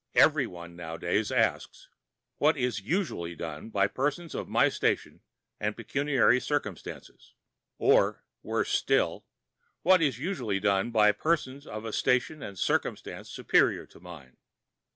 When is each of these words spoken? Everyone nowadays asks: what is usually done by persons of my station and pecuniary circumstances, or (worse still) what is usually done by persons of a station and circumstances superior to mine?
Everyone 0.15 0.75
nowadays 0.75 1.31
asks: 1.31 1.87
what 2.37 2.57
is 2.57 2.81
usually 2.81 3.35
done 3.35 3.69
by 3.69 3.85
persons 3.85 4.33
of 4.33 4.47
my 4.49 4.67
station 4.67 5.21
and 5.59 5.77
pecuniary 5.77 6.39
circumstances, 6.39 7.35
or 7.77 8.23
(worse 8.41 8.71
still) 8.71 9.27
what 9.83 10.01
is 10.01 10.17
usually 10.17 10.59
done 10.59 10.89
by 10.89 11.11
persons 11.11 11.67
of 11.67 11.85
a 11.85 11.93
station 11.93 12.41
and 12.41 12.57
circumstances 12.57 13.31
superior 13.31 13.85
to 13.85 13.99
mine? 13.99 14.37